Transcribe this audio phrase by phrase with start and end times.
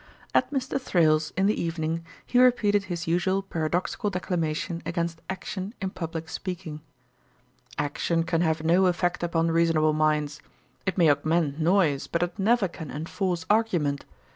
[0.33, 0.81] At Mr.
[0.81, 6.81] Thrale's, in the evening, he repeated his usual paradoxical declamation against action in publick speaking.
[7.77, 10.41] 'Action can have no effect upon reasonable minds.
[10.87, 14.05] It may augment noise, but it never can enforce argument.